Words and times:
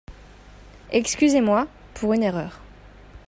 Excusez-moi 0.89 1.67
(pour 1.93 2.13
une 2.13 2.23
erreur). 2.23 2.59